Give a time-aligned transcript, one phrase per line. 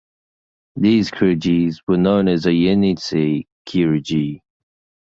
[0.75, 4.41] These Kyrgyz were known as the Yenisei Kyrgyz.